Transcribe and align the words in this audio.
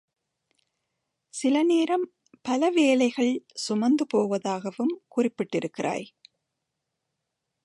சில 1.33 1.63
நேரம் 1.63 2.05
பல 2.41 2.69
வேலைகள் 2.69 3.31
சுமந்து 3.55 4.05
போவதாகவும் 4.13 4.93
குறிப்பிட்டிருக்கிறாய். 5.15 6.07